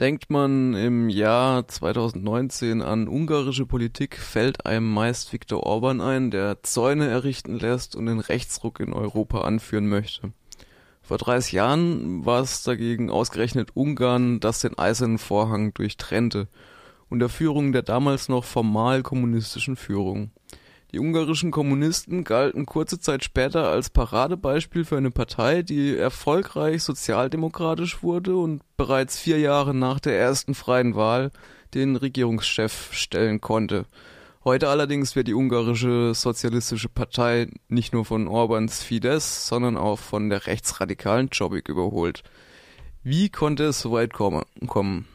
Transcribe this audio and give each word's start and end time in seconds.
Denkt 0.00 0.30
man 0.30 0.72
im 0.72 1.10
Jahr 1.10 1.68
2019 1.68 2.80
an 2.80 3.06
ungarische 3.06 3.66
Politik, 3.66 4.16
fällt 4.16 4.64
einem 4.64 4.90
meist 4.90 5.30
Viktor 5.30 5.64
Orban 5.64 6.00
ein, 6.00 6.30
der 6.30 6.62
Zäune 6.62 7.06
errichten 7.06 7.58
lässt 7.58 7.94
und 7.94 8.06
den 8.06 8.18
Rechtsruck 8.18 8.80
in 8.80 8.94
Europa 8.94 9.42
anführen 9.42 9.90
möchte. 9.90 10.32
Vor 11.02 11.18
30 11.18 11.52
Jahren 11.52 12.24
war 12.24 12.40
es 12.40 12.62
dagegen 12.62 13.10
ausgerechnet 13.10 13.76
Ungarn, 13.76 14.40
das 14.40 14.62
den 14.62 14.78
eisernen 14.78 15.18
Vorhang 15.18 15.74
durchtrennte, 15.74 16.48
unter 17.10 17.28
Führung 17.28 17.72
der 17.72 17.82
damals 17.82 18.30
noch 18.30 18.44
formal 18.44 19.02
kommunistischen 19.02 19.76
Führung. 19.76 20.30
Die 20.92 20.98
ungarischen 20.98 21.52
Kommunisten 21.52 22.24
galten 22.24 22.66
kurze 22.66 22.98
Zeit 22.98 23.22
später 23.22 23.68
als 23.68 23.90
Paradebeispiel 23.90 24.84
für 24.84 24.96
eine 24.96 25.12
Partei, 25.12 25.62
die 25.62 25.96
erfolgreich 25.96 26.82
sozialdemokratisch 26.82 28.02
wurde 28.02 28.36
und 28.36 28.62
bereits 28.76 29.16
vier 29.16 29.38
Jahre 29.38 29.72
nach 29.72 30.00
der 30.00 30.18
ersten 30.18 30.54
freien 30.54 30.96
Wahl 30.96 31.30
den 31.74 31.94
Regierungschef 31.94 32.92
stellen 32.92 33.40
konnte. 33.40 33.86
Heute 34.42 34.68
allerdings 34.68 35.14
wird 35.14 35.28
die 35.28 35.34
ungarische 35.34 36.12
Sozialistische 36.14 36.88
Partei 36.88 37.48
nicht 37.68 37.92
nur 37.92 38.04
von 38.04 38.26
Orbans 38.26 38.82
Fidesz, 38.82 39.46
sondern 39.46 39.76
auch 39.76 39.98
von 39.98 40.28
der 40.28 40.46
rechtsradikalen 40.48 41.28
Jobbik 41.30 41.68
überholt. 41.68 42.24
Wie 43.04 43.28
konnte 43.28 43.64
es 43.64 43.80
so 43.80 43.92
weit 43.92 44.12
kommen? 44.12 45.06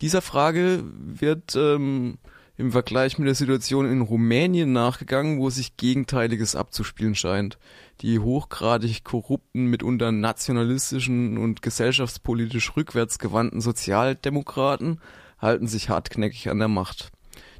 Dieser 0.00 0.22
Frage 0.22 0.82
wird 0.84 1.54
ähm, 1.54 2.18
im 2.60 2.72
Vergleich 2.72 3.18
mit 3.18 3.26
der 3.26 3.34
Situation 3.34 3.90
in 3.90 4.02
Rumänien 4.02 4.72
nachgegangen, 4.72 5.40
wo 5.40 5.50
sich 5.50 5.76
Gegenteiliges 5.76 6.54
abzuspielen 6.54 7.14
scheint. 7.14 7.58
Die 8.02 8.18
hochgradig 8.18 9.02
korrupten, 9.02 9.66
mitunter 9.66 10.12
nationalistischen 10.12 11.38
und 11.38 11.62
gesellschaftspolitisch 11.62 12.76
rückwärtsgewandten 12.76 13.60
Sozialdemokraten 13.60 15.00
halten 15.38 15.66
sich 15.66 15.88
hartknäckig 15.88 16.50
an 16.50 16.58
der 16.58 16.68
Macht. 16.68 17.10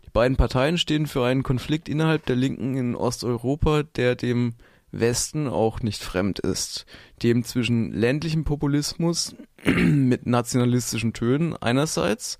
Die 0.04 0.10
beiden 0.12 0.36
Parteien 0.36 0.76
stehen 0.76 1.06
für 1.06 1.24
einen 1.24 1.42
Konflikt 1.42 1.88
innerhalb 1.88 2.26
der 2.26 2.36
Linken 2.36 2.76
in 2.76 2.94
Osteuropa, 2.94 3.82
der 3.82 4.16
dem 4.16 4.54
Westen 4.92 5.48
auch 5.48 5.80
nicht 5.80 6.02
fremd 6.02 6.40
ist. 6.40 6.84
Dem 7.22 7.44
zwischen 7.44 7.92
ländlichem 7.92 8.44
Populismus 8.44 9.34
mit 9.64 10.26
nationalistischen 10.26 11.12
Tönen 11.12 11.56
einerseits 11.56 12.38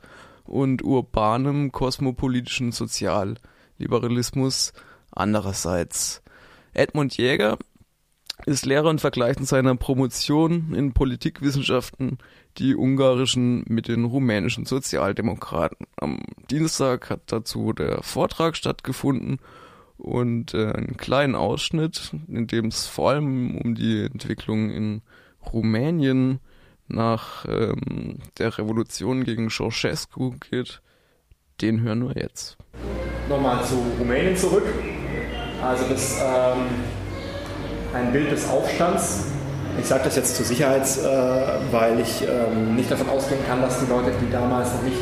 und 0.51 0.83
urbanem 0.83 1.71
kosmopolitischen 1.71 2.73
Sozialliberalismus 2.73 4.73
andererseits. 5.13 6.23
Edmund 6.75 7.17
Jäger 7.17 7.57
ist 8.47 8.67
Lehrer 8.67 8.91
und 8.91 9.01
vergleicht 9.01 9.39
in 9.39 9.47
seiner 9.47 9.77
Promotion 9.77 10.75
in 10.75 10.93
Politikwissenschaften 10.93 12.19
die 12.59 12.75
ungarischen 12.75 13.65
mit 13.69 13.87
den 13.87 14.05
rumänischen 14.05 14.67
Sozialdemokraten. 14.67 15.87
Am 15.97 16.21
Dienstag 16.51 17.11
hat 17.11 17.21
dazu 17.27 17.73
der 17.73 18.03
Vortrag 18.03 18.57
stattgefunden 18.57 19.39
und 19.99 20.55
äh, 20.55 20.73
einen 20.73 20.97
kleinen 20.97 21.37
Ausschnitt, 21.37 22.13
in 22.29 22.47
dem 22.47 22.67
es 22.67 22.87
vor 22.87 23.11
allem 23.11 23.57
um 23.57 23.75
die 23.75 24.03
Entwicklung 24.03 24.71
in 24.71 25.03
Rumänien 25.53 26.41
nach 26.91 27.45
ähm, 27.47 28.19
der 28.39 28.57
Revolution 28.59 29.25
gegen 29.25 29.51
Ceausescu 29.51 30.33
geht, 30.51 30.81
den 31.61 31.81
hören 31.83 32.09
wir 32.09 32.21
jetzt. 32.21 32.57
Nochmal 33.29 33.65
zu 33.65 33.77
Rumänien 33.99 34.37
zurück. 34.37 34.65
Also 35.63 35.85
das 35.89 36.21
ähm, 36.21 36.67
ein 37.95 38.13
Bild 38.13 38.33
des 38.33 38.49
Aufstands. 38.49 39.27
Ich 39.79 39.87
sage 39.87 40.03
das 40.05 40.17
jetzt 40.17 40.37
zur 40.37 40.45
Sicherheit, 40.45 40.83
äh, 40.83 41.73
weil 41.73 42.01
ich 42.01 42.23
ähm, 42.23 42.75
nicht 42.77 42.91
davon 42.91 43.09
ausgehen 43.09 43.41
kann, 43.47 43.61
dass 43.63 43.81
die 43.81 43.91
Leute, 43.91 44.13
die 44.21 44.31
damals 44.31 44.75
noch 44.75 44.83
nicht 44.83 44.97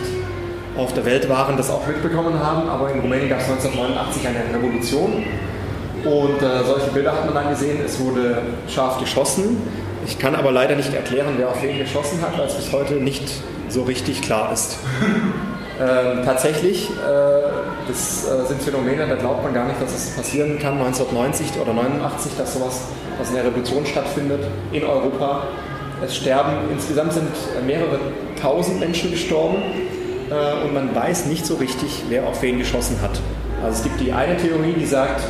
auf 0.76 0.92
der 0.94 1.04
Welt 1.04 1.28
waren, 1.28 1.56
das 1.56 1.70
auch 1.70 1.86
mitbekommen 1.86 2.38
haben. 2.38 2.68
Aber 2.68 2.92
in 2.92 3.00
Rumänien 3.00 3.28
gab 3.28 3.40
es 3.40 3.48
1989 3.48 4.28
eine 4.28 4.54
Revolution 4.54 5.24
und 6.04 6.42
äh, 6.42 6.64
solche 6.64 6.90
Bilder 6.90 7.12
hat 7.12 7.24
man 7.24 7.34
dann 7.34 7.50
gesehen. 7.50 7.78
Es 7.84 7.98
wurde 7.98 8.42
scharf 8.68 8.98
geschossen. 8.98 9.56
Ich 10.08 10.18
kann 10.18 10.34
aber 10.34 10.50
leider 10.50 10.74
nicht 10.74 10.92
erklären, 10.94 11.34
wer 11.36 11.50
auf 11.50 11.62
wen 11.62 11.78
geschossen 11.78 12.22
hat, 12.22 12.38
weil 12.38 12.46
es 12.46 12.54
bis 12.54 12.72
heute 12.72 12.94
nicht 12.94 13.30
so 13.68 13.82
richtig 13.82 14.22
klar 14.22 14.50
ist. 14.54 14.78
ähm, 15.80 16.24
tatsächlich, 16.24 16.88
äh, 16.88 16.92
das 17.86 18.26
äh, 18.26 18.46
sind 18.46 18.62
Phänomene, 18.62 19.06
da 19.06 19.16
glaubt 19.16 19.44
man 19.44 19.52
gar 19.52 19.66
nicht, 19.66 19.80
dass 19.82 19.94
es 19.94 20.16
passieren 20.16 20.58
kann, 20.58 20.78
1990 20.78 21.60
oder 21.60 21.74
89, 21.74 22.32
dass 22.38 22.54
sowas, 22.54 22.80
dass 23.18 23.28
eine 23.28 23.44
Revolution 23.44 23.84
stattfindet 23.84 24.40
in 24.72 24.82
Europa. 24.82 25.42
Es 26.02 26.16
sterben, 26.16 26.70
insgesamt 26.72 27.12
sind 27.12 27.28
mehrere 27.66 28.00
tausend 28.40 28.80
Menschen 28.80 29.10
gestorben 29.10 29.58
äh, 30.30 30.64
und 30.64 30.72
man 30.72 30.94
weiß 30.94 31.26
nicht 31.26 31.44
so 31.44 31.56
richtig, 31.56 32.04
wer 32.08 32.26
auf 32.26 32.40
wen 32.40 32.58
geschossen 32.58 32.96
hat. 33.02 33.20
Also 33.62 33.76
es 33.76 33.82
gibt 33.82 34.00
die 34.00 34.12
eine 34.12 34.38
Theorie, 34.38 34.72
die 34.72 34.86
sagt, 34.86 35.22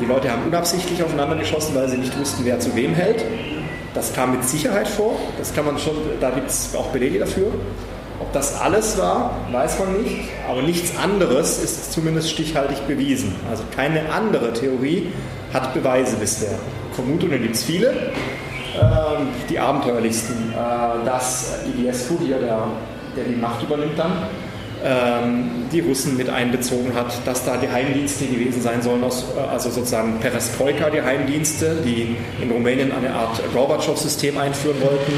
die 0.00 0.06
Leute 0.06 0.30
haben 0.30 0.42
unabsichtlich 0.46 1.02
aufeinander 1.02 1.34
geschossen, 1.34 1.74
weil 1.74 1.88
sie 1.88 1.96
nicht 1.96 2.16
wussten, 2.16 2.44
wer 2.44 2.60
zu 2.60 2.76
wem 2.76 2.94
hält. 2.94 3.24
Das 3.94 4.12
kam 4.12 4.32
mit 4.32 4.44
Sicherheit 4.44 4.88
vor. 4.88 5.16
Das 5.38 5.54
kann 5.54 5.66
man 5.66 5.78
schon, 5.78 5.94
da 6.20 6.30
gibt 6.30 6.48
es 6.48 6.74
auch 6.76 6.88
Belege 6.88 7.18
dafür. 7.18 7.48
Ob 8.20 8.32
das 8.32 8.60
alles 8.60 8.98
war, 8.98 9.36
weiß 9.50 9.78
man 9.78 10.02
nicht. 10.02 10.28
Aber 10.48 10.62
nichts 10.62 10.96
anderes 10.96 11.62
ist 11.62 11.92
zumindest 11.92 12.30
stichhaltig 12.30 12.86
bewiesen. 12.86 13.34
Also 13.50 13.64
keine 13.74 14.12
andere 14.12 14.52
Theorie 14.52 15.08
hat 15.52 15.74
Beweise 15.74 16.16
bisher. 16.16 16.58
Vermutungen 16.92 17.42
gibt 17.42 17.56
es 17.56 17.64
viele. 17.64 18.12
Ähm, 18.72 19.28
die 19.48 19.58
abenteuerlichsten, 19.58 20.52
äh, 20.52 21.04
dass 21.04 21.58
IDS-Q 21.66 22.18
hier, 22.24 22.38
der, 22.38 22.68
der 23.16 23.24
die 23.24 23.34
Macht 23.34 23.62
übernimmt 23.62 23.98
dann, 23.98 24.12
die 25.72 25.80
Russen 25.80 26.16
mit 26.16 26.28
einbezogen 26.28 26.94
hat, 26.94 27.12
dass 27.26 27.44
da 27.44 27.56
die 27.56 27.66
Geheimdienste 27.66 28.26
gewesen 28.26 28.60
sein 28.60 28.82
sollen, 28.82 29.02
äh, 29.02 29.40
also 29.50 29.70
sozusagen 29.70 30.18
Perestroika-Geheimdienste, 30.20 31.76
die 31.84 32.16
in 32.42 32.50
Rumänien 32.50 32.92
eine 32.92 33.14
Art 33.14 33.40
Gorbatschow-System 33.52 34.38
einführen 34.38 34.80
wollten. 34.80 35.12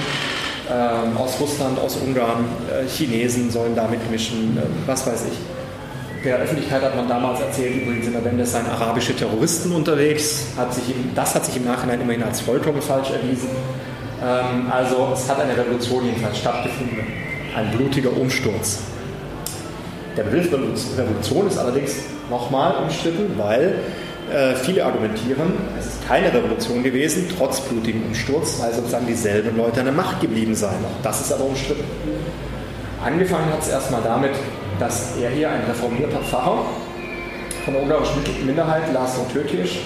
Ähm, 0.70 1.16
aus 1.16 1.40
Russland, 1.40 1.78
aus 1.78 1.96
Ungarn, 1.96 2.44
äh, 2.70 2.88
Chinesen 2.88 3.50
sollen 3.50 3.74
da 3.74 3.88
mitmischen, 3.88 4.56
äh, 4.56 4.60
was 4.86 5.06
weiß 5.06 5.24
ich. 5.30 6.24
Der 6.24 6.36
Öffentlichkeit 6.36 6.82
hat 6.82 6.94
man 6.94 7.08
damals 7.08 7.40
erzählt, 7.40 7.82
übrigens 7.82 8.06
in 8.06 8.12
der 8.12 8.24
Wende 8.24 8.46
seien 8.46 8.66
arabische 8.66 9.14
Terroristen 9.14 9.72
unterwegs. 9.72 10.46
Hat 10.56 10.72
sich 10.72 10.84
das 11.14 11.34
hat 11.34 11.44
sich 11.44 11.56
im 11.56 11.64
Nachhinein 11.64 12.00
immerhin 12.00 12.22
als 12.22 12.40
vollkommen 12.40 12.80
falsch 12.80 13.10
erwiesen. 13.10 13.48
Ähm, 14.22 14.70
also 14.70 15.08
es 15.12 15.28
hat 15.28 15.40
eine 15.40 15.56
Revolution 15.56 16.04
jedenfalls 16.04 16.38
stattgefunden. 16.38 16.98
Ein 17.56 17.70
blutiger 17.76 18.16
Umsturz. 18.16 18.78
Der 20.16 20.24
Begriff 20.24 20.52
Revolution 20.52 21.46
ist 21.46 21.58
allerdings 21.58 21.96
nochmal 22.28 22.74
umstritten, 22.82 23.32
weil 23.38 23.76
äh, 24.30 24.54
viele 24.54 24.84
argumentieren, 24.84 25.52
es 25.78 25.86
ist 25.86 26.06
keine 26.06 26.32
Revolution 26.32 26.82
gewesen, 26.82 27.28
trotz 27.36 27.60
blutigem 27.60 28.02
Umsturz, 28.06 28.60
weil 28.60 28.72
sozusagen 28.72 29.06
dieselben 29.06 29.56
Leute 29.56 29.80
an 29.80 29.86
der 29.86 29.94
Macht 29.94 30.20
geblieben 30.20 30.54
seien. 30.54 30.84
Auch 30.84 31.02
das 31.02 31.22
ist 31.22 31.32
aber 31.32 31.44
umstritten. 31.44 31.84
Angefangen 33.04 33.52
hat 33.52 33.62
es 33.62 33.68
erstmal 33.68 34.02
damit, 34.02 34.32
dass 34.78 35.16
er 35.20 35.30
hier, 35.30 35.50
ein 35.50 35.64
reformierter 35.64 36.20
Pfarrer 36.20 36.64
von 37.64 37.74
der 37.74 37.82
ungarischen 37.82 38.22
Minderheit, 38.44 38.92
Lars 38.92 39.16
Tötisch, 39.32 39.80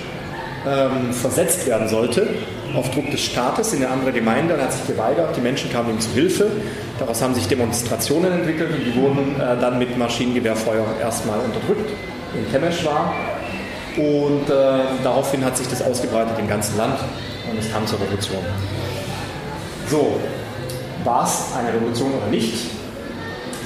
ähm, 0.67 1.13
versetzt 1.13 1.67
werden 1.67 1.89
sollte 1.89 2.29
auf 2.75 2.91
Druck 2.91 3.11
des 3.11 3.21
Staates 3.21 3.73
in 3.73 3.85
eine 3.85 3.93
andere 3.93 4.13
Gemeinde. 4.13 4.55
Er 4.55 4.65
hat 4.65 4.73
sich 4.73 4.87
geweigert, 4.87 5.37
die 5.37 5.41
Menschen 5.41 5.71
kamen 5.73 5.91
ihm 5.91 6.01
zu 6.01 6.11
Hilfe. 6.11 6.51
Daraus 6.99 7.21
haben 7.21 7.34
sich 7.34 7.47
Demonstrationen 7.47 8.33
entwickelt 8.33 8.71
und 8.73 8.84
die 8.84 8.95
wurden 8.95 9.41
äh, 9.41 9.61
dann 9.61 9.79
mit 9.79 9.97
Maschinengewehrfeuer 9.99 10.84
erstmal 11.01 11.39
unterdrückt 11.41 11.91
in 12.34 12.51
Temeschwar. 12.51 13.12
Und 13.97 14.49
äh, 14.51 14.79
daraufhin 15.03 15.45
hat 15.45 15.57
sich 15.57 15.69
das 15.69 15.83
ausgebreitet 15.83 16.39
im 16.39 16.49
ganzen 16.49 16.77
Land 16.77 16.99
und 17.51 17.59
es 17.59 17.71
kam 17.71 17.87
zur 17.87 18.01
Revolution. 18.01 18.43
So, 19.89 20.21
war 21.05 21.25
es 21.25 21.57
eine 21.57 21.73
Revolution 21.73 22.12
oder 22.15 22.27
nicht? 22.27 22.71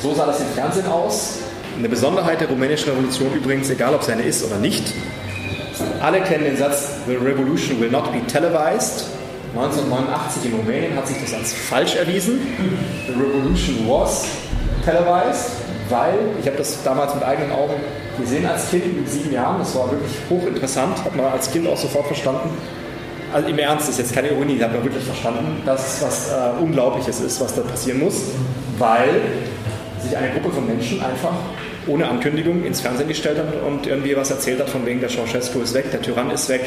So 0.03 0.15
sah 0.15 0.27
das 0.27 0.41
im 0.41 0.47
Fernsehen 0.49 0.87
aus. 0.87 1.39
Eine 1.79 1.89
Besonderheit 1.89 2.41
der 2.41 2.49
rumänischen 2.49 2.91
Revolution 2.91 3.33
übrigens, 3.35 3.71
egal 3.71 3.95
ob 3.95 4.03
es 4.03 4.09
eine 4.09 4.23
ist 4.23 4.45
oder 4.45 4.59
nicht, 4.59 4.93
alle 6.01 6.21
kennen 6.21 6.45
den 6.45 6.57
Satz, 6.57 6.93
The 7.07 7.17
revolution 7.17 7.81
will 7.81 7.91
not 7.91 8.13
be 8.13 8.21
televised. 8.27 9.07
1989 9.55 10.45
in 10.45 10.59
Rumänien 10.59 10.97
hat 10.97 11.09
sich 11.09 11.17
das 11.21 11.35
als 11.35 11.53
falsch 11.53 11.97
erwiesen. 11.97 12.41
The 13.07 13.13
revolution 13.13 13.89
was 13.89 14.25
televised, 14.85 15.51
weil, 15.89 16.15
ich 16.41 16.47
habe 16.47 16.57
das 16.57 16.83
damals 16.85 17.15
mit 17.15 17.25
eigenen 17.25 17.53
Augen 17.53 17.75
gesehen 18.19 18.47
als 18.47 18.71
Kind 18.71 18.97
mit 18.97 19.11
sieben 19.11 19.33
Jahren, 19.33 19.59
das 19.59 19.75
war 19.75 19.91
wirklich 19.91 20.13
hochinteressant, 20.29 21.05
hat 21.05 21.17
man 21.17 21.27
als 21.27 21.51
Kind 21.51 21.67
auch 21.67 21.77
sofort 21.77 22.07
verstanden. 22.07 22.51
Also 23.33 23.49
im 23.49 23.59
Ernst, 23.59 23.89
das 23.89 23.95
ist 23.95 23.99
jetzt 23.99 24.15
keine 24.15 24.29
Ironie, 24.29 24.57
ich 24.57 24.63
habe 24.63 24.83
wirklich 24.83 25.05
verstanden, 25.05 25.63
dass 25.65 26.03
was 26.03 26.31
äh, 26.31 26.63
Unglaubliches 26.63 27.21
ist, 27.21 27.41
was 27.41 27.55
da 27.55 27.63
passieren 27.63 28.01
muss, 28.01 28.23
weil 28.79 29.21
sich 30.03 30.17
eine 30.17 30.31
Gruppe 30.31 30.51
von 30.55 30.67
Menschen 30.67 31.03
einfach 31.03 31.33
ohne 31.87 32.09
Ankündigung 32.09 32.65
ins 32.65 32.81
Fernsehen 32.81 33.09
gestellt 33.09 33.39
hat 33.39 33.63
und 33.67 33.87
irgendwie 33.87 34.17
was 34.17 34.31
erzählt 34.31 34.61
hat 34.61 34.69
von 34.69 34.85
wegen 34.87 35.01
der 35.01 35.09
Ceausescu 35.09 35.61
ist 35.61 35.75
weg, 35.75 35.91
der 35.91 36.03
Tyrann 36.03 36.31
ist 36.31 36.49
weg, 36.49 36.63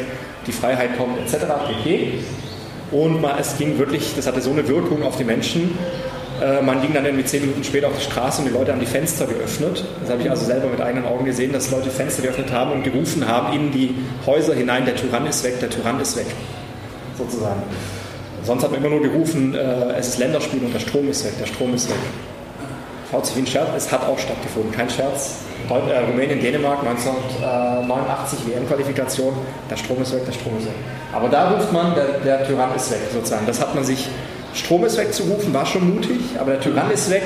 die 0.48 0.52
Freiheit 0.52 0.98
kommt 0.98 1.20
etc. 1.20 1.46
pp. 1.68 2.20
Und 2.94 3.22
mal, 3.22 3.36
es 3.40 3.58
ging 3.58 3.78
wirklich, 3.78 4.14
das 4.16 4.28
hatte 4.28 4.42
so 4.42 4.52
eine 4.52 4.66
Wirkung 4.68 5.04
auf 5.04 5.18
die 5.18 5.26
Menschen, 5.26 5.78
Äh, 6.42 6.62
man 6.62 6.82
ging 6.82 6.94
dann 6.94 7.06
irgendwie 7.06 7.26
zehn 7.26 7.42
Minuten 7.42 7.64
später 7.64 7.88
auf 7.88 7.98
die 7.98 8.04
Straße 8.04 8.42
und 8.42 8.48
die 8.50 8.54
Leute 8.54 8.72
haben 8.72 8.80
die 8.80 8.86
Fenster 8.88 9.26
geöffnet. 9.26 9.84
Das 10.02 10.10
habe 10.10 10.22
ich 10.24 10.30
also 10.30 10.44
selber 10.46 10.68
mit 10.68 10.82
eigenen 10.82 11.06
Augen 11.06 11.26
gesehen, 11.26 11.54
dass 11.54 11.72
Leute 11.72 11.90
Fenster 11.90 12.24
geöffnet 12.24 12.52
haben 12.52 12.72
und 12.72 12.84
gerufen 12.84 13.28
haben 13.28 13.54
in 13.54 13.72
die 13.72 13.96
Häuser 14.26 14.54
hinein, 14.56 14.84
der 14.86 14.96
Tyrann 14.96 15.26
ist 15.28 15.44
weg, 15.44 15.60
der 15.60 15.70
Tyrann 15.70 16.00
ist 16.00 16.18
weg. 16.18 16.26
Sozusagen. 17.18 17.62
Sonst 18.44 18.64
hat 18.64 18.72
man 18.72 18.82
immer 18.82 18.90
nur 18.90 19.02
gerufen, 19.02 19.54
äh, 19.54 19.94
es 19.98 20.10
ist 20.10 20.18
Länderspiel 20.18 20.64
und 20.66 20.74
der 20.74 20.80
Strom 20.80 21.08
ist 21.08 21.24
weg, 21.24 21.34
der 21.40 21.46
Strom 21.46 21.74
ist 21.76 21.90
weg. 21.90 22.00
Ein 23.14 23.46
Scherz, 23.46 23.70
es 23.78 23.92
hat 23.92 24.08
auch 24.08 24.18
stattgefunden, 24.18 24.72
kein 24.72 24.90
Scherz. 24.90 25.36
Äh, 25.70 26.00
Rumänien, 26.00 26.42
Dänemark 26.42 26.80
1989 26.80 28.40
WM-Qualifikation, 28.48 29.34
der 29.70 29.78
Strom 29.78 30.02
ist 30.02 30.14
weg, 30.14 30.26
der 30.26 30.34
Strom 30.34 30.58
ist 30.58 30.66
weg. 30.66 30.74
Aber 31.14 31.30
da 31.30 31.52
ruft 31.52 31.72
man, 31.72 31.94
der, 31.94 32.20
der 32.26 32.48
Tyrann 32.48 32.76
ist 32.76 32.92
weg 32.92 33.00
sozusagen. 33.14 33.46
Das 33.46 33.62
hat 33.62 33.76
man 33.76 33.84
sich, 33.84 34.10
Strom 34.56 34.84
ist 34.84 34.98
weg 34.98 35.14
zu 35.14 35.24
rufen, 35.24 35.54
war 35.54 35.66
schon 35.66 35.94
mutig, 35.94 36.22
aber 36.40 36.52
der 36.52 36.62
Tyrann 36.62 36.90
ist 36.90 37.10
weg, 37.12 37.24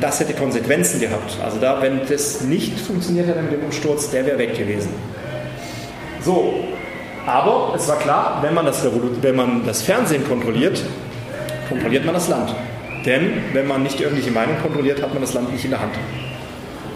das 0.00 0.20
hätte 0.20 0.34
Konsequenzen 0.34 1.00
gehabt. 1.00 1.36
Also 1.42 1.58
da, 1.58 1.80
wenn 1.80 2.06
das 2.06 2.42
nicht 2.42 2.78
funktioniert 2.78 3.26
hätte 3.26 3.42
mit 3.42 3.52
dem 3.52 3.64
Umsturz, 3.64 4.10
der 4.10 4.26
wäre 4.26 4.38
weg 4.38 4.56
gewesen. 4.56 4.90
So, 6.20 6.54
aber 7.26 7.72
es 7.74 7.88
war 7.88 7.96
klar, 7.96 8.38
wenn 8.42 8.52
man, 8.52 8.66
das, 8.66 8.84
wenn 9.22 9.34
man 9.34 9.66
das 9.66 9.80
Fernsehen 9.82 10.28
kontrolliert, 10.28 10.82
kontrolliert 11.68 12.04
man 12.04 12.14
das 12.14 12.28
Land. 12.28 12.54
Denn 13.04 13.32
wenn 13.52 13.66
man 13.66 13.82
nicht 13.82 13.98
die 13.98 14.04
öffentliche 14.04 14.30
Meinung 14.30 14.56
kontrolliert, 14.62 15.02
hat 15.02 15.12
man 15.12 15.22
das 15.22 15.34
Land 15.34 15.52
nicht 15.52 15.64
in 15.64 15.70
der 15.70 15.80
Hand. 15.80 15.94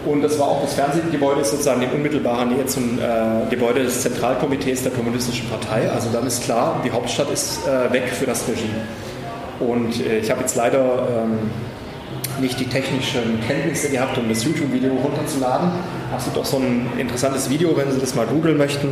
Und 0.06 0.22
das 0.22 0.38
war 0.38 0.46
auch 0.46 0.62
das 0.62 0.74
Fernsehgebäude 0.74 1.40
ist 1.40 1.50
sozusagen 1.50 1.82
in 1.82 1.90
unmittelbarer 1.90 2.44
Nähe 2.44 2.64
zum 2.66 2.98
äh, 2.98 3.50
Gebäude 3.50 3.82
des 3.82 4.02
Zentralkomitees 4.02 4.84
der 4.84 4.92
Kommunistischen 4.92 5.48
Partei. 5.48 5.90
Also 5.90 6.10
dann 6.12 6.26
ist 6.26 6.44
klar, 6.44 6.80
die 6.84 6.92
Hauptstadt 6.92 7.28
ist 7.30 7.66
äh, 7.66 7.92
weg 7.92 8.04
für 8.08 8.24
das 8.24 8.46
Regime. 8.46 8.86
Und 9.58 10.06
äh, 10.06 10.18
ich 10.18 10.30
habe 10.30 10.42
jetzt 10.42 10.54
leider 10.54 11.08
ähm, 11.10 11.50
nicht 12.40 12.60
die 12.60 12.66
technischen 12.66 13.40
Kenntnisse 13.48 13.90
gehabt, 13.90 14.16
um 14.16 14.28
das 14.28 14.44
YouTube-Video 14.44 14.92
runterzuladen. 14.94 15.70
Es 16.16 16.24
gibt 16.24 16.38
auch 16.38 16.44
so 16.44 16.58
ein 16.58 16.86
interessantes 16.98 17.50
Video, 17.50 17.76
wenn 17.76 17.90
Sie 17.90 17.98
das 17.98 18.14
mal 18.14 18.26
googeln 18.26 18.56
möchten. 18.56 18.88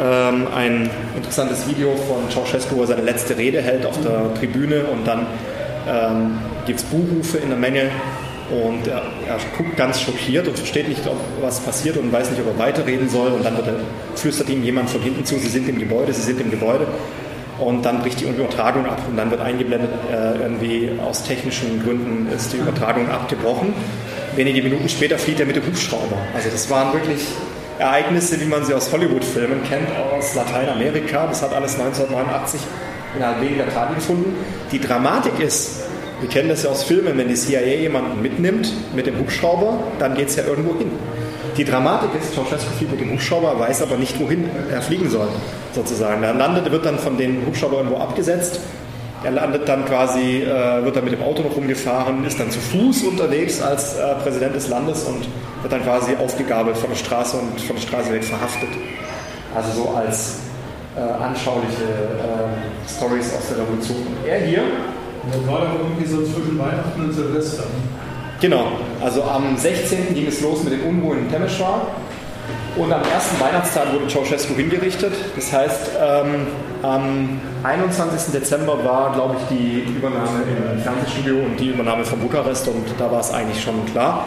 Ähm, 0.00 0.46
ein 0.54 0.88
interessantes 1.16 1.68
Video 1.68 1.94
von 1.96 2.30
Ceausescu, 2.30 2.76
wo 2.76 2.82
er 2.82 2.86
seine 2.86 3.02
letzte 3.02 3.36
Rede 3.36 3.60
hält 3.60 3.84
auf 3.84 4.00
der 4.00 4.32
Tribüne 4.34 4.84
und 4.84 5.06
dann 5.06 5.26
ähm, 5.88 6.38
gibt 6.66 6.80
es 6.80 6.84
Buhrufe 6.84 7.38
in 7.38 7.48
der 7.48 7.58
Menge 7.58 7.90
und 8.50 8.86
er, 8.86 9.02
er, 9.26 9.38
guckt 9.56 9.76
ganz 9.76 10.00
schockiert 10.00 10.48
und 10.48 10.56
versteht 10.56 10.88
nicht, 10.88 11.06
ob 11.06 11.18
was 11.42 11.60
passiert 11.60 11.98
und 11.98 12.10
weiß 12.10 12.30
nicht, 12.30 12.40
ob 12.40 12.46
er 12.46 12.58
weiterreden 12.58 13.08
soll. 13.08 13.32
Und 13.32 13.44
dann 13.44 13.56
er, 13.56 13.80
flüstert 14.14 14.48
ihm 14.48 14.62
jemand 14.64 14.88
von 14.88 15.02
hinten 15.02 15.24
zu, 15.24 15.38
sie 15.38 15.48
sind 15.48 15.68
im 15.68 15.78
Gebäude, 15.78 16.12
sie 16.12 16.22
sind 16.22 16.40
im 16.40 16.50
Gebäude. 16.50 16.86
Und 17.58 17.84
dann 17.84 18.00
bricht 18.00 18.20
die 18.20 18.24
Übertragung 18.24 18.86
ab 18.86 19.00
und 19.08 19.16
dann 19.16 19.30
wird 19.30 19.40
eingeblendet, 19.40 19.90
äh, 20.10 20.38
irgendwie 20.40 20.90
aus 21.04 21.24
technischen 21.24 21.82
Gründen 21.82 22.28
ist 22.34 22.52
die 22.52 22.58
Übertragung 22.58 23.10
abgebrochen. 23.10 23.74
Wenige 24.36 24.62
Minuten 24.62 24.88
später 24.88 25.18
fliegt 25.18 25.40
er 25.40 25.46
mit 25.46 25.56
dem 25.56 25.66
Hubschrauber. 25.66 26.16
Also 26.34 26.48
das 26.50 26.70
waren 26.70 26.92
wirklich 26.92 27.26
Ereignisse, 27.78 28.40
wie 28.40 28.44
man 28.46 28.64
sie 28.64 28.74
aus 28.74 28.92
Hollywood-Filmen 28.92 29.62
kennt, 29.64 29.88
aus 30.12 30.34
Lateinamerika. 30.34 31.26
Das 31.26 31.42
hat 31.42 31.52
alles 31.52 31.78
1989 31.78 32.60
innerhalb 33.18 33.40
weniger 33.42 33.68
Tage 33.68 33.94
gefunden. 33.96 34.34
Die 34.72 34.80
Dramatik 34.80 35.38
ist, 35.40 35.80
wir 36.20 36.28
kennen 36.28 36.48
das 36.48 36.62
ja 36.62 36.70
aus 36.70 36.84
Filmen, 36.84 37.18
wenn 37.18 37.28
die 37.28 37.34
CIA 37.34 37.60
jemanden 37.60 38.22
mitnimmt 38.22 38.72
mit 38.94 39.06
dem 39.06 39.18
Hubschrauber, 39.18 39.78
dann 39.98 40.14
geht 40.14 40.28
es 40.28 40.36
ja 40.36 40.44
irgendwo 40.44 40.78
hin. 40.78 40.90
Die 41.56 41.64
Dramatik 41.64 42.10
ist, 42.20 42.34
Ceausescu 42.34 42.70
fliegt 42.76 42.92
mit 42.92 43.00
dem 43.00 43.12
Hubschrauber, 43.12 43.58
weiß 43.58 43.82
aber 43.82 43.96
nicht, 43.96 44.18
wohin 44.20 44.48
er 44.70 44.80
fliegen 44.80 45.10
soll, 45.10 45.28
sozusagen. 45.72 46.22
Er 46.22 46.34
landet, 46.34 46.70
wird 46.70 46.86
dann 46.86 46.98
von 46.98 47.16
den 47.18 47.44
Hubschrauber 47.46 47.78
irgendwo 47.78 47.96
abgesetzt. 47.96 48.60
Er 49.24 49.32
landet 49.32 49.68
dann 49.68 49.84
quasi, 49.84 50.42
äh, 50.42 50.84
wird 50.84 50.94
dann 50.94 51.02
mit 51.02 51.12
dem 51.12 51.22
Auto 51.22 51.42
noch 51.42 51.56
rumgefahren, 51.56 52.24
ist 52.24 52.38
dann 52.38 52.52
zu 52.52 52.60
Fuß 52.60 53.02
unterwegs 53.02 53.60
als 53.60 53.96
äh, 53.96 54.14
Präsident 54.22 54.54
des 54.54 54.68
Landes 54.68 55.02
und 55.02 55.26
wird 55.62 55.72
dann 55.72 55.82
quasi 55.82 56.14
aufgegabelt 56.14 56.76
von 56.76 56.90
der 56.90 56.96
Straße 56.96 57.36
und 57.36 57.60
von 57.60 57.74
der 57.74 57.82
Straße 57.82 58.12
weg 58.12 58.22
verhaftet. 58.22 58.68
Also 59.56 59.82
so 59.82 59.88
als 59.90 60.36
äh, 60.98 61.22
anschauliche 61.22 61.84
äh, 61.84 62.88
Stories 62.90 63.32
aus 63.34 63.48
der 63.48 63.58
Revolution. 63.62 63.98
Und 63.98 64.28
er 64.28 64.40
hier 64.40 64.62
das 65.30 65.46
war 65.46 65.60
dann 65.60 65.76
irgendwie 65.76 66.06
so 66.06 66.22
zwischen 66.22 66.58
Weihnachten 66.58 67.00
und 67.00 67.12
Silvester. 67.12 67.64
Genau, 68.40 68.66
also 69.02 69.22
am 69.24 69.56
16. 69.56 70.14
ging 70.14 70.26
es 70.26 70.40
los 70.40 70.62
mit 70.62 70.72
den 70.72 70.82
Unruhen 70.82 71.18
in 71.18 71.30
Temeshwar 71.30 71.82
und 72.76 72.92
am 72.92 73.02
ersten 73.02 73.38
Weihnachtstag 73.40 73.92
wurde 73.92 74.06
Ceausescu 74.06 74.54
hingerichtet. 74.54 75.12
Das 75.34 75.52
heißt, 75.52 75.90
ähm, 76.00 76.46
am 76.82 77.40
21. 77.64 78.32
Dezember 78.32 78.82
war, 78.84 79.12
glaube 79.12 79.36
ich, 79.38 79.56
die 79.58 79.80
Übernahme 79.90 80.44
im 80.74 80.80
Fernsehstudio 80.80 81.44
und 81.44 81.58
die 81.58 81.70
Übernahme 81.70 82.04
von 82.04 82.20
Bukarest 82.20 82.68
und 82.68 82.86
da 82.96 83.10
war 83.10 83.20
es 83.20 83.32
eigentlich 83.32 83.60
schon 83.60 83.84
klar. 83.86 84.24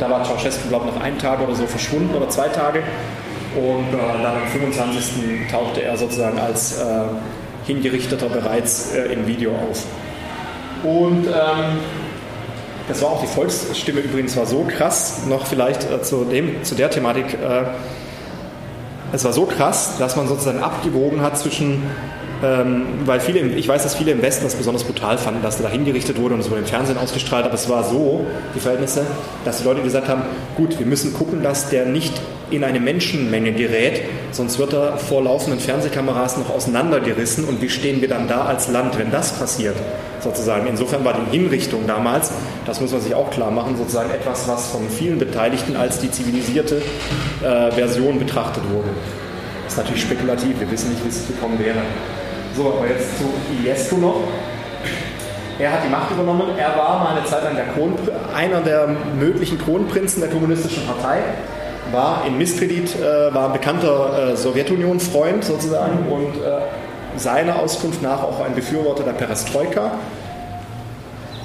Da 0.00 0.10
war 0.10 0.24
Ceausescu, 0.24 0.68
glaube 0.70 0.88
ich, 0.88 0.94
noch 0.94 1.02
einen 1.02 1.18
Tag 1.18 1.40
oder 1.40 1.54
so 1.54 1.66
verschwunden 1.66 2.14
oder 2.14 2.28
zwei 2.30 2.48
Tage 2.48 2.82
und 3.56 3.92
äh, 3.92 4.22
dann 4.22 4.36
am 4.42 4.46
25. 4.48 5.50
tauchte 5.50 5.82
er 5.82 5.96
sozusagen 5.96 6.38
als 6.38 6.78
äh, 6.78 6.84
Hingerichteter 7.66 8.28
bereits 8.28 8.92
äh, 8.92 9.12
im 9.12 9.26
Video 9.26 9.52
auf. 9.52 9.84
Und 10.82 11.26
ähm, 11.26 11.78
das 12.88 13.02
war 13.02 13.10
auch 13.10 13.20
die 13.20 13.26
Volksstimme 13.26 14.00
übrigens 14.00 14.36
war 14.36 14.46
so 14.46 14.64
krass, 14.64 15.26
noch 15.28 15.46
vielleicht 15.46 15.90
äh, 15.90 16.02
zu, 16.02 16.24
dem, 16.24 16.64
zu 16.64 16.74
der 16.74 16.90
Thematik, 16.90 17.34
äh, 17.34 17.64
es 19.12 19.24
war 19.24 19.32
so 19.32 19.44
krass, 19.44 19.96
dass 19.98 20.16
man 20.16 20.28
sozusagen 20.28 20.60
abgewogen 20.60 21.20
hat 21.20 21.38
zwischen, 21.38 21.82
ähm, 22.42 22.86
weil 23.04 23.20
viele, 23.20 23.40
ich 23.40 23.68
weiß, 23.68 23.82
dass 23.82 23.94
viele 23.94 24.12
im 24.12 24.22
Westen 24.22 24.44
das 24.44 24.54
besonders 24.54 24.84
brutal 24.84 25.18
fanden, 25.18 25.42
dass 25.42 25.56
er 25.56 25.64
da 25.64 25.68
hingerichtet 25.68 26.18
wurde 26.18 26.34
und 26.34 26.40
es 26.40 26.50
wurde 26.50 26.60
im 26.60 26.66
Fernsehen 26.66 26.96
ausgestrahlt, 26.96 27.44
aber 27.44 27.54
es 27.54 27.68
war 27.68 27.84
so, 27.84 28.26
die 28.54 28.60
Verhältnisse, 28.60 29.04
dass 29.44 29.58
die 29.58 29.64
Leute 29.64 29.82
gesagt 29.82 30.08
haben, 30.08 30.22
gut, 30.56 30.78
wir 30.78 30.86
müssen 30.86 31.12
gucken, 31.12 31.42
dass 31.42 31.68
der 31.68 31.84
nicht 31.84 32.14
in 32.50 32.64
eine 32.64 32.80
Menschenmenge 32.80 33.52
gerät, 33.52 34.02
sonst 34.32 34.58
wird 34.58 34.72
er 34.72 34.96
vor 34.96 35.22
laufenden 35.22 35.60
Fernsehkameras 35.60 36.36
noch 36.38 36.50
auseinandergerissen 36.50 37.44
und 37.44 37.62
wie 37.62 37.68
stehen 37.68 38.00
wir 38.00 38.08
dann 38.08 38.26
da 38.26 38.44
als 38.46 38.68
Land, 38.68 38.98
wenn 38.98 39.10
das 39.10 39.38
passiert, 39.38 39.76
sozusagen. 40.20 40.66
Insofern 40.66 41.04
war 41.04 41.14
die 41.14 41.36
Hinrichtung 41.36 41.86
damals, 41.86 42.32
das 42.66 42.80
muss 42.80 42.90
man 42.90 43.00
sich 43.00 43.14
auch 43.14 43.30
klar 43.30 43.50
machen, 43.50 43.76
sozusagen 43.76 44.10
etwas, 44.10 44.48
was 44.48 44.68
von 44.68 44.88
vielen 44.88 45.18
Beteiligten 45.18 45.76
als 45.76 46.00
die 46.00 46.10
zivilisierte 46.10 46.82
äh, 47.42 47.70
Version 47.70 48.18
betrachtet 48.18 48.64
wurde. 48.72 48.88
Das 49.64 49.74
ist 49.74 49.78
natürlich 49.78 50.02
spekulativ, 50.02 50.58
wir 50.58 50.70
wissen 50.70 50.90
nicht, 50.90 51.04
wie 51.04 51.08
es 51.08 51.26
gekommen 51.26 51.58
wäre. 51.58 51.78
So, 52.56 52.74
aber 52.76 52.88
jetzt 52.88 53.18
zu 53.18 53.24
Iliescu 53.52 53.96
noch. 53.96 54.16
Er 55.58 55.72
hat 55.72 55.84
die 55.84 55.90
Macht 55.90 56.10
übernommen. 56.10 56.58
Er 56.58 56.76
war 56.76 57.04
mal 57.04 57.16
eine 57.16 57.24
Zeit 57.26 57.44
lang 57.44 57.54
der 57.54 57.66
einer 58.34 58.60
der 58.60 58.88
möglichen 59.18 59.58
Kronprinzen 59.58 60.22
der 60.22 60.30
kommunistischen 60.30 60.86
Partei 60.86 61.18
war 61.92 62.24
in 62.26 62.38
Misskredit, 62.38 62.96
äh, 62.96 63.34
war 63.34 63.46
ein 63.46 63.52
bekannter 63.52 64.32
äh, 64.32 64.36
Sowjetunion-Freund 64.36 65.44
sozusagen 65.44 66.08
und 66.10 66.36
äh, 66.42 66.60
seiner 67.16 67.58
Auskunft 67.58 68.02
nach 68.02 68.22
auch 68.22 68.40
ein 68.40 68.54
Befürworter 68.54 69.02
der 69.02 69.12
Perestroika. 69.12 69.92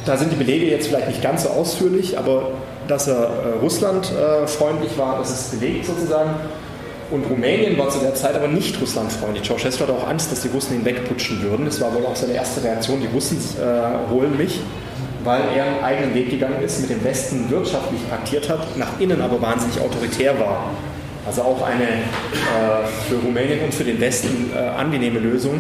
Da 0.06 0.18
sind 0.18 0.32
die 0.32 0.36
Belege 0.36 0.68
jetzt 0.68 0.88
vielleicht 0.88 1.08
nicht 1.08 1.22
ganz 1.22 1.44
so 1.44 1.50
ausführlich, 1.50 2.18
aber 2.18 2.50
dass 2.88 3.08
er 3.08 3.16
äh, 3.16 3.60
Russland 3.62 4.12
äh, 4.12 4.46
freundlich 4.46 4.98
war, 4.98 5.18
das 5.18 5.32
ist 5.32 5.60
belegt 5.60 5.86
sozusagen. 5.86 6.32
Und 7.12 7.24
Rumänien 7.30 7.78
war 7.78 7.90
zu 7.90 8.00
der 8.00 8.16
Zeit 8.16 8.36
aber 8.36 8.48
nicht 8.48 8.82
russlandfreundlich. 8.82 9.46
Ceausescu 9.46 9.82
hatte 9.82 9.94
auch 9.94 10.08
Angst, 10.08 10.32
dass 10.32 10.42
die 10.42 10.48
Russen 10.48 10.76
ihn 10.76 10.86
wegputschen 10.86 11.42
würden. 11.44 11.66
Das 11.66 11.80
war 11.80 11.94
wohl 11.94 12.06
auch 12.06 12.16
seine 12.16 12.34
erste 12.34 12.64
Reaktion, 12.64 13.00
die 13.00 13.08
Russen 13.08 13.38
äh, 13.38 14.12
holen 14.12 14.36
mich 14.38 14.60
weil 15.26 15.42
er 15.56 15.66
einen 15.66 15.84
eigenen 15.84 16.14
Weg 16.14 16.30
gegangen 16.30 16.62
ist, 16.64 16.80
mit 16.80 16.92
dem 16.92 17.04
Westen 17.04 17.50
wirtschaftlich 17.50 18.00
paktiert 18.10 18.48
hat, 18.48 18.78
nach 18.78 19.00
innen 19.00 19.20
aber 19.22 19.42
wahnsinnig 19.42 19.82
autoritär 19.82 20.40
war. 20.40 20.70
Also 21.26 21.42
auch 21.42 21.64
eine 21.64 21.84
äh, 21.84 22.86
für 23.10 23.16
Rumänien 23.16 23.62
und 23.62 23.74
für 23.74 23.84
den 23.84 24.00
Westen 24.00 24.52
äh, 24.56 24.60
angenehme 24.60 25.18
Lösung, 25.18 25.60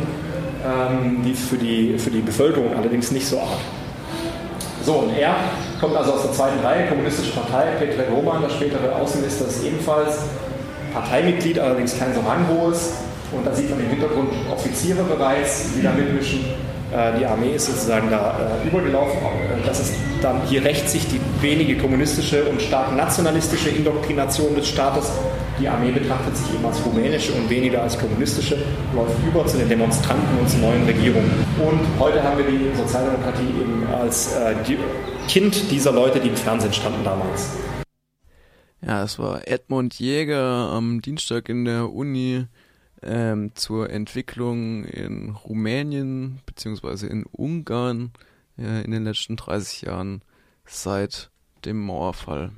ähm, 0.63 1.23
die 1.25 1.33
für 1.33 1.57
die, 1.57 1.97
für 1.97 2.11
die 2.11 2.19
Bevölkerung 2.19 2.77
allerdings 2.77 3.09
nicht 3.09 3.27
so 3.27 3.39
arg. 3.39 3.57
So, 4.83 4.93
und 4.93 5.17
er 5.17 5.35
kommt 5.81 5.95
also 5.95 6.13
aus 6.13 6.21
der 6.21 6.33
zweiten 6.33 6.59
Reihe, 6.59 6.87
Kommunistische 6.87 7.31
Partei, 7.31 7.71
Petre 7.79 8.03
Roman, 8.13 8.43
der 8.43 8.49
spätere 8.49 8.95
Außenminister, 8.95 9.47
ist 9.47 9.65
ebenfalls 9.65 10.19
Parteimitglied, 10.95 11.59
allerdings 11.59 11.99
kein 11.99 12.13
so 12.13 12.21
ranghohes. 12.21 12.93
Und 13.31 13.45
da 13.45 13.53
sieht 13.53 13.69
man 13.69 13.79
im 13.81 13.89
Hintergrund 13.89 14.29
Offiziere 14.49 15.03
bereits, 15.03 15.73
die 15.75 15.83
da 15.83 15.91
mitmischen. 15.91 16.39
Äh, 16.93 17.19
die 17.19 17.25
Armee 17.25 17.55
ist 17.55 17.65
sozusagen 17.65 18.09
da 18.09 18.35
äh, 18.63 18.67
übergelaufen. 18.67 19.17
Äh, 19.17 19.67
das 19.67 19.81
ist 19.81 19.93
dann, 20.21 20.41
hier 20.47 20.63
rächt 20.63 20.89
sich 20.89 21.05
die 21.07 21.19
wenige 21.41 21.77
kommunistische 21.77 22.45
und 22.45 22.61
stark 22.61 22.95
nationalistische 22.95 23.69
Indoktrination 23.69 24.55
des 24.55 24.69
Staates. 24.69 25.11
Die 25.59 25.67
Armee 25.67 25.91
betrachtet 25.91 26.37
sich 26.37 26.53
eben 26.53 26.65
als 26.65 26.85
rumänische 26.85 27.33
und 27.33 27.49
weniger 27.49 27.81
als 27.81 27.99
kommunistische, 27.99 28.57
läuft 28.93 29.15
über 29.27 29.45
zu 29.45 29.57
den 29.57 29.67
Demonstranten 29.67 30.39
und 30.39 30.49
zur 30.49 30.59
neuen 30.59 30.85
Regierung. 30.85 31.23
Und 31.57 31.79
heute 31.99 32.23
haben 32.23 32.37
wir 32.37 32.45
die 32.45 32.75
Sozialdemokratie 32.75 33.47
eben 33.61 33.87
als 34.01 34.35
Kind 35.29 35.71
dieser 35.71 35.93
Leute, 35.93 36.19
die 36.19 36.27
im 36.27 36.35
Fernsehen 36.35 36.73
standen 36.73 37.05
damals. 37.05 37.51
Ja, 38.85 39.01
es 39.01 39.17
war 39.17 39.47
Edmund 39.47 39.97
Jäger 39.97 40.69
am 40.71 41.01
Dienstag 41.01 41.49
in 41.49 41.65
der 41.65 41.91
Uni 41.91 42.45
ähm, 43.01 43.55
zur 43.55 43.89
Entwicklung 43.89 44.83
in 44.83 45.31
Rumänien 45.31 46.41
beziehungsweise 46.45 47.07
in 47.07 47.25
Ungarn 47.25 48.11
äh, 48.59 48.83
in 48.83 48.91
den 48.91 49.03
letzten 49.03 49.37
30 49.37 49.81
Jahren 49.81 50.21
seit 50.65 51.31
dem 51.65 51.83
Mauerfall. 51.83 52.51